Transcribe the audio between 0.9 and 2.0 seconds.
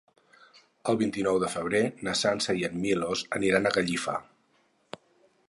El vint-i-nou de febrer